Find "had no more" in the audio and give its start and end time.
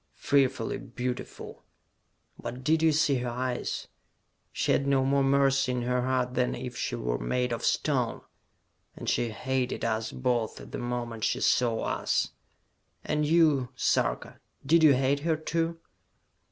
4.71-5.21